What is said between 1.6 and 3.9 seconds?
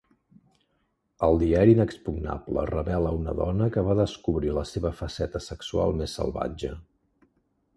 inexpugnable revela una dona que